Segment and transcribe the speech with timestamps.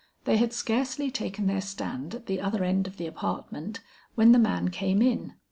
[0.23, 3.81] They had scarcely taken their stand at the other end of the apartment,
[4.15, 5.35] when the man came in.